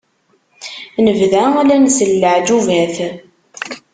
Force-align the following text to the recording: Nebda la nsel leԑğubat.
Nebda 1.03 1.43
la 1.67 1.75
nsel 1.85 2.11
leԑğubat. 2.21 2.95